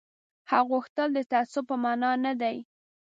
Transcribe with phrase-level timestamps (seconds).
[0.49, 2.57] حق غوښتل د تعصب په مانا نه دي